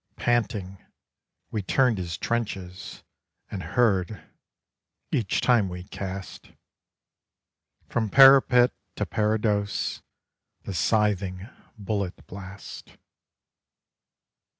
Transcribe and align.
Panting, 0.15 0.83
we 1.51 1.61
turned 1.61 1.99
his 1.99 2.17
trenches; 2.17 3.03
And 3.51 3.61
heard 3.61 4.27
each 5.11 5.41
time 5.41 5.69
we 5.69 5.83
cast 5.83 6.53
From 7.87 8.09
parapet 8.09 8.73
to 8.95 9.05
parados 9.05 10.01
the 10.63 10.73
scything 10.73 11.47
bullet 11.77 12.25
blast. 12.25 12.97